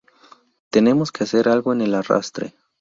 Tenemos 0.71 1.11
que 1.11 1.25
hacer 1.25 1.47
algo 1.47 1.73
en 1.73 1.81
el 1.81 1.93
arrastre. 1.93 2.55